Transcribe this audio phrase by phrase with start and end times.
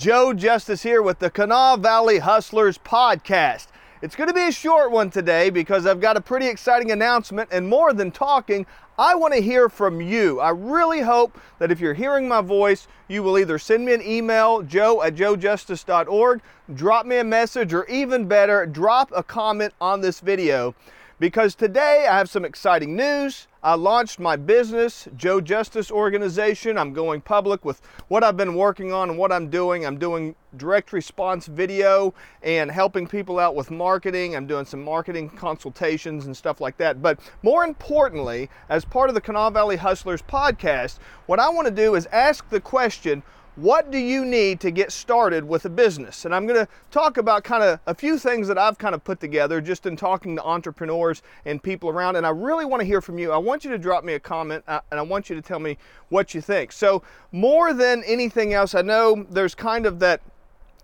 [0.00, 3.66] Joe Justice here with the Kanawha Valley Hustlers podcast.
[4.00, 7.50] It's going to be a short one today because I've got a pretty exciting announcement,
[7.52, 8.64] and more than talking,
[8.98, 10.40] I want to hear from you.
[10.40, 14.00] I really hope that if you're hearing my voice, you will either send me an
[14.00, 16.40] email, joe at joejustice.org,
[16.72, 20.74] drop me a message, or even better, drop a comment on this video
[21.20, 23.46] because today I have some exciting news.
[23.62, 26.78] I launched my business, Joe Justice Organization.
[26.78, 29.84] I'm going public with what I've been working on and what I'm doing.
[29.84, 34.34] I'm doing direct response video and helping people out with marketing.
[34.34, 37.02] I'm doing some marketing consultations and stuff like that.
[37.02, 41.74] But more importantly, as part of the Kanawha Valley Hustlers podcast, what I want to
[41.74, 43.22] do is ask the question
[43.56, 46.24] what do you need to get started with a business?
[46.24, 49.02] And I'm going to talk about kind of a few things that I've kind of
[49.02, 52.16] put together just in talking to entrepreneurs and people around.
[52.16, 53.32] And I really want to hear from you.
[53.32, 55.58] I want you to drop me a comment uh, and I want you to tell
[55.58, 55.78] me
[56.08, 56.72] what you think.
[56.72, 60.22] So, more than anything else, I know there's kind of that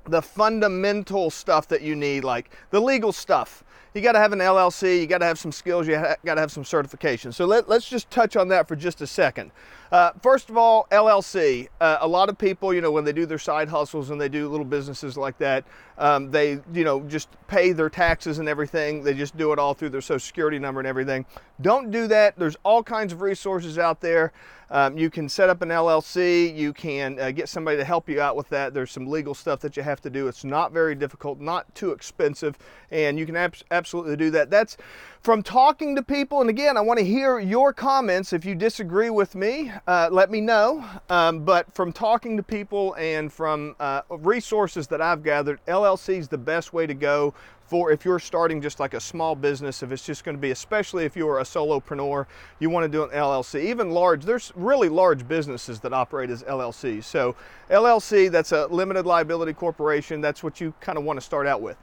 [0.09, 3.65] the fundamental stuff that you need, like the legal stuff.
[3.95, 6.41] You got to have an LLC, you got to have some skills, you got to
[6.41, 7.35] have some certifications.
[7.35, 9.53] So let, us just touch on that for just a second.
[9.93, 11.69] Uh, first of all, LLC.
[11.81, 14.29] Uh, a lot of people, you know, when they do their side hustles and they
[14.29, 15.65] do little businesses like that,
[15.99, 19.03] um, they, you know, just pay their taxes and everything.
[19.03, 21.25] They just do it all through their social security number and everything.
[21.61, 22.39] Don't do that.
[22.39, 24.33] There's all kinds of resources out there.
[24.69, 26.55] Um, you can set up an LLC.
[26.55, 28.75] You can uh, get somebody to help you out with that.
[28.75, 30.27] There's some legal stuff that you have to do.
[30.27, 32.59] It's not very difficult, not too expensive,
[32.91, 34.51] and you can ab- absolutely do that.
[34.51, 34.77] That's
[35.21, 36.41] from talking to people.
[36.41, 38.33] And again, I want to hear your comments.
[38.33, 40.85] If you disagree with me, uh, let me know.
[41.09, 46.29] Um, but from talking to people and from uh, resources that I've gathered, LLC is
[46.29, 47.35] the best way to go
[47.67, 50.53] for if you're starting just like a small business, if it's just going to be,
[50.53, 52.27] especially if you're a solopreneur,
[52.61, 53.65] you want to do an LLC.
[53.65, 57.05] Even large, there's really large businesses that operate as LLCs.
[57.05, 57.35] So,
[57.71, 61.61] LLC, that's a limited liability corporation, that's what you kind of want to start out
[61.61, 61.77] with.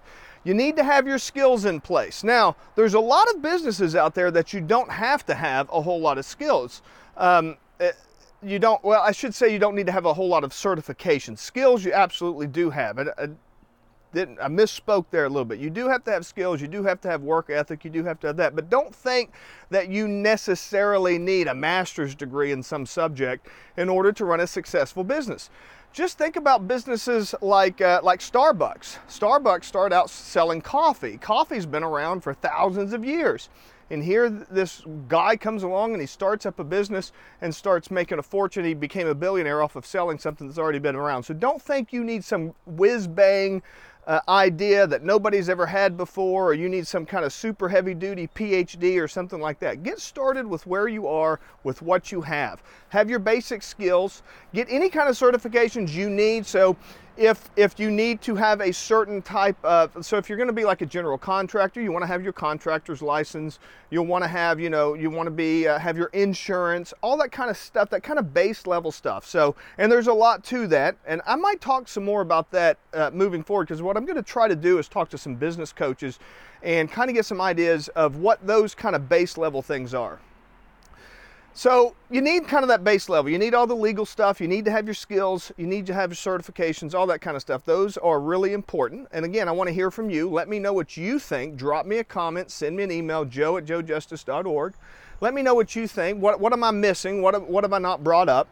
[0.46, 2.24] You need to have your skills in place.
[2.24, 5.82] Now, there's a lot of businesses out there that you don't have to have a
[5.82, 6.82] whole lot of skills.
[7.16, 7.92] Um, Uh,
[8.42, 10.54] you don't, well, I should say you don't need to have a whole lot of
[10.54, 11.38] certification.
[11.38, 13.00] Skills you absolutely do have.
[13.00, 13.28] I, I, uh,
[14.14, 15.60] didn't, I misspoke there a little bit.
[15.60, 18.04] You do have to have skills, you do have to have work ethic, you do
[18.04, 18.56] have to have that.
[18.56, 19.32] But don't think
[19.72, 24.48] that you necessarily need a master's degree in some subject in order to run a
[24.48, 25.50] successful business
[25.94, 28.98] just think about businesses like uh, like Starbucks.
[29.08, 31.18] Starbucks started out selling coffee.
[31.18, 33.50] Coffee's been around for thousands of years.
[33.92, 37.12] And here this guy comes along and he starts up a business
[37.42, 38.66] and starts making a fortune.
[38.66, 41.24] He became a billionaire off of selling something that's already been around.
[41.24, 43.62] So don't think you need some whiz bang
[44.06, 47.94] uh, idea that nobody's ever had before, or you need some kind of super heavy
[47.94, 49.84] duty PhD or something like that.
[49.84, 52.62] Get started with where you are with what you have.
[52.90, 54.24] Have your basic skills,
[54.54, 55.16] get any kind of
[55.90, 56.46] you need.
[56.46, 56.78] So
[57.16, 60.54] if if you need to have a certain type of so if you're going to
[60.54, 63.60] be like a general contractor you want to have your contractor's license
[63.92, 67.16] you'll want to have you know you want to be uh, have your insurance all
[67.16, 69.26] that kind of stuff that kind of base level stuff.
[69.28, 70.96] So and there's a lot to that.
[71.06, 74.16] And i might talk some more about that uh, moving forward because what i'm going
[74.16, 76.20] to try to do is talk to some business coaches
[76.64, 80.20] and kind of get some ideas of what those kind of base level things are
[81.54, 83.32] so you need kind of that base level.
[83.32, 84.42] You need all the legal stuff.
[84.42, 85.52] You need to have your skills.
[85.56, 87.64] You need to have your certifications, all that kind of stuff.
[87.64, 89.08] Those are really important.
[89.12, 90.30] And again, I want to hear from you.
[90.30, 91.56] Let me know what you think.
[91.56, 92.50] Drop me a comment.
[92.50, 94.74] Send me an email, joe at joejustice.org.
[95.22, 96.22] Let me know what you think.
[96.22, 97.22] What, what am I missing?
[97.22, 98.48] What, what have I not brought up?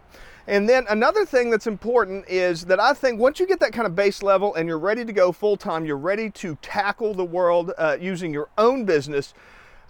[0.48, 3.86] And then another thing that's important is that I think once you get that kind
[3.86, 7.26] of base level and you're ready to go full time, you're ready to tackle the
[7.26, 9.34] world uh, using your own business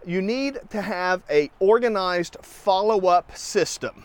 [0.05, 4.03] you need to have a organized follow-up system.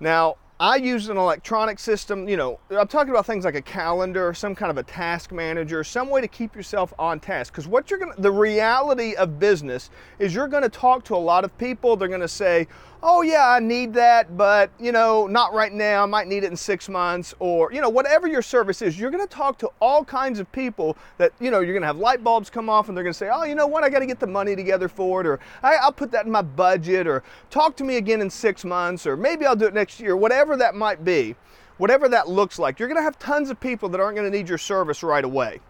[0.00, 4.32] Now, I use an electronic system, you know, I'm talking about things like a calendar,
[4.32, 7.52] some kind of a task manager, some way to keep yourself on task.
[7.52, 9.90] Because what you're gonna, the reality of business
[10.20, 11.96] is you're gonna talk to a lot of people.
[11.96, 12.68] They're gonna say,
[13.02, 16.04] oh yeah, I need that, but you know, not right now.
[16.04, 18.98] I might need it in six months, or you know, whatever your service is.
[18.98, 21.60] You're going to talk to all kinds of people that you know.
[21.60, 23.54] You're going to have light bulbs come off, and they're going to say, oh, you
[23.54, 23.84] know what?
[23.84, 26.42] I got to get the money together for it, or I'll put that in my
[26.42, 30.00] budget, or talk to me again in six months, or maybe I'll do it next
[30.00, 30.16] year.
[30.16, 31.36] Whatever that might be,
[31.78, 34.36] whatever that looks like, you're going to have tons of people that aren't going to
[34.36, 35.60] need your service right away.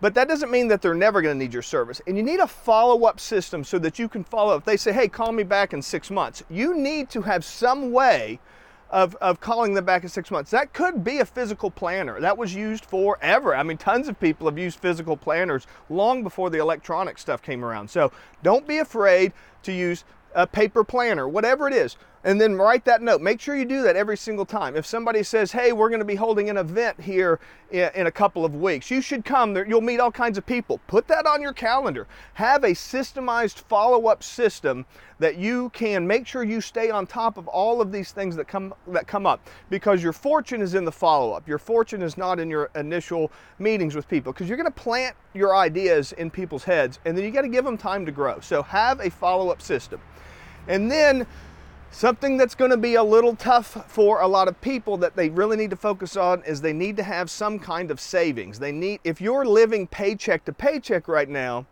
[0.00, 2.00] But that doesn't mean that they're never going to need your service.
[2.06, 4.64] And you need a follow up system so that you can follow up.
[4.64, 8.38] They say, hey, call me back in six months, you need to have some way
[8.90, 10.50] of, of calling them back in six months.
[10.50, 12.20] That could be a physical planner.
[12.20, 13.54] That was used forever.
[13.54, 17.64] I mean, tons of people have used physical planners long before the electronic stuff came
[17.64, 17.90] around.
[17.90, 19.32] So don't be afraid
[19.64, 20.04] to use
[20.34, 21.96] a paper planner, whatever it is.
[22.24, 23.20] And then write that note.
[23.20, 24.76] Make sure you do that every single time.
[24.76, 28.44] If somebody says, "Hey, we're going to be holding an event here in, a couple
[28.44, 28.90] of weeks.
[28.90, 29.54] You should come.
[29.54, 32.06] There, you'll meet all kinds of people." Put that on your calendar.
[32.34, 34.86] Have a systemized follow-up system
[35.18, 38.46] that you can make sure you stay on top of all of these things that
[38.46, 41.48] come that come up because your fortune is in the follow-up.
[41.48, 45.16] Your fortune is not in your initial meetings with people because you're going to plant
[45.34, 48.40] your ideas in people's heads and then you got to give them time to grow.
[48.40, 50.00] So have a follow-up system.
[50.68, 51.26] And then
[51.90, 55.30] Something that's going to be a little tough for a lot of people that they
[55.30, 58.58] really need to focus on is they need to have some kind of savings.
[58.58, 61.66] They need if you're living paycheck to paycheck right now,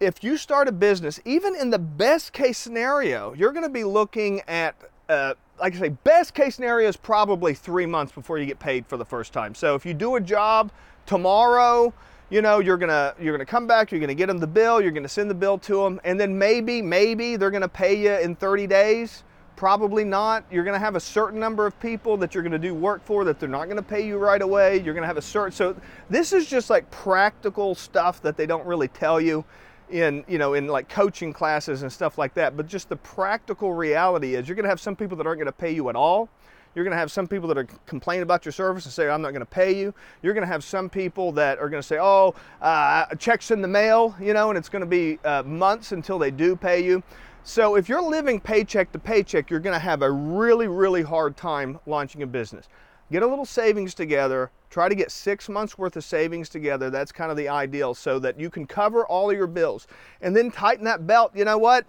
[0.00, 3.84] if you start a business, even in the best case scenario, you're going to be
[3.84, 4.76] looking at
[5.08, 8.86] uh, like I say, best case scenario is probably three months before you get paid
[8.86, 9.54] for the first time.
[9.54, 10.72] So if you do a job
[11.06, 11.92] tomorrow,
[12.30, 14.90] you know you're gonna you're gonna come back you're gonna get them the bill you're
[14.90, 18.34] gonna send the bill to them and then maybe maybe they're gonna pay you in
[18.34, 19.24] 30 days.
[19.56, 20.44] Probably not.
[20.50, 23.38] You're gonna have a certain number of people that you're gonna do work for that
[23.38, 24.80] they're not gonna pay you right away.
[24.80, 25.76] You're gonna have a certain so
[26.10, 29.44] this is just like practical stuff that they don't really tell you
[29.90, 33.74] in you know in like coaching classes and stuff like that but just the practical
[33.74, 35.96] reality is you're going to have some people that aren't going to pay you at
[35.96, 36.28] all
[36.74, 39.22] you're going to have some people that are complaining about your service and say, I'm
[39.22, 39.94] not going to pay you.
[40.22, 43.62] You're going to have some people that are going to say, oh, uh, check's in
[43.62, 46.84] the mail, you know, and it's going to be uh, months until they do pay
[46.84, 47.02] you.
[47.44, 51.36] So if you're living paycheck to paycheck, you're going to have a really, really hard
[51.36, 52.68] time launching a business.
[53.12, 54.50] Get a little savings together.
[54.70, 56.88] Try to get six months worth of savings together.
[56.88, 59.86] That's kind of the ideal so that you can cover all of your bills.
[60.22, 61.32] And then tighten that belt.
[61.34, 61.86] You know what?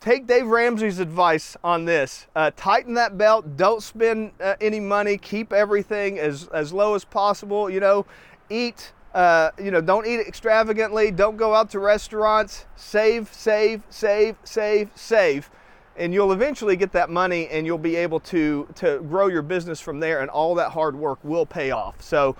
[0.00, 2.26] Take Dave Ramsey's advice on this.
[2.36, 3.56] Uh, tighten that belt.
[3.56, 5.16] Don't spend uh, any money.
[5.16, 7.70] Keep everything as, as low as possible.
[7.70, 8.06] You know,
[8.50, 8.92] eat.
[9.14, 11.12] Uh, you know, don't eat extravagantly.
[11.12, 12.66] Don't go out to restaurants.
[12.74, 15.50] Save, save, save, save, save,
[15.96, 19.80] and you'll eventually get that money, and you'll be able to to grow your business
[19.80, 20.20] from there.
[20.20, 22.02] And all that hard work will pay off.
[22.02, 22.34] So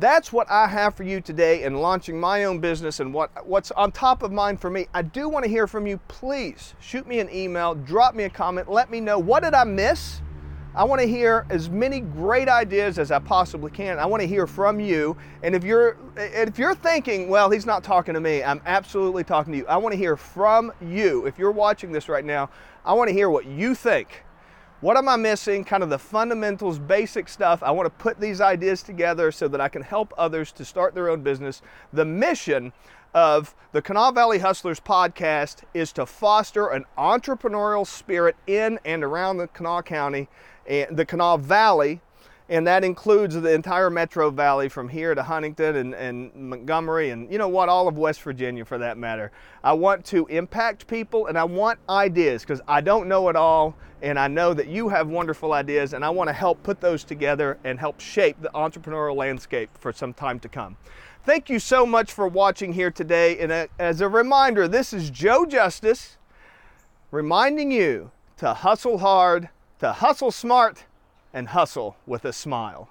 [0.00, 3.70] that's what I have for you today in launching my own business and what, what's
[3.72, 4.86] on top of mind for me.
[4.94, 5.98] I do want to hear from you.
[6.08, 9.64] Please shoot me an email, drop me a comment, let me know what did I
[9.64, 10.20] miss?
[10.74, 13.98] I want to hear as many great ideas as I possibly can.
[13.98, 15.16] I want to hear from you.
[15.42, 19.52] And if you're if you're thinking, well, he's not talking to me, I'm absolutely talking
[19.54, 19.66] to you.
[19.66, 21.26] I want to hear from you.
[21.26, 22.50] If you're watching this right now,
[22.84, 24.24] I want to hear what you think.
[24.80, 25.64] What am I missing?
[25.64, 27.64] Kind of the fundamentals, basic stuff.
[27.64, 30.94] I want to put these ideas together so that I can help others to start
[30.94, 31.62] their own business.
[31.92, 32.72] The mission
[33.12, 39.38] of the Kanawha Valley Hustlers podcast is to foster an entrepreneurial spirit in and around
[39.38, 40.28] the Kanawha County
[40.64, 42.00] and the Kanawha Valley
[42.48, 47.30] and that includes the entire Metro Valley from here to Huntington and, and, Montgomery and
[47.30, 49.30] you know what, all of West Virginia for that matter.
[49.62, 53.76] I want to impact people and I want ideas because I don't know it all
[54.00, 57.04] and I know that you have wonderful ideas and I want to help put those
[57.04, 60.76] together and help shape the entrepreneurial landscape for some time to come.
[61.24, 63.38] Thank you so much for watching here today.
[63.38, 66.16] And uh, as a reminder, this is Joe Justice
[67.10, 70.84] reminding you to hustle hard, to hustle smart,
[71.32, 72.90] and hustle with a smile.